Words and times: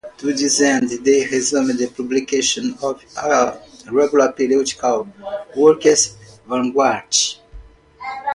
To 0.17 0.33
this 0.33 0.59
end, 0.61 0.89
they 1.05 1.27
resumed 1.27 1.79
publication 1.95 2.75
of 2.81 3.03
a 3.17 3.59
regular 3.91 4.31
periodical, 4.31 5.07
"Workers 5.55 6.17
Vanguard". 6.47 7.13